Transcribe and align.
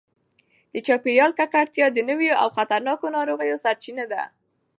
د 0.73 0.75
چاپیریال 0.87 1.31
ککړتیا 1.39 1.87
د 1.93 1.99
نویو 2.09 2.39
او 2.41 2.47
خطرناکو 2.57 3.07
ناروغیو 3.15 3.61
سرچینه 3.65 4.05
ده. 4.11 4.21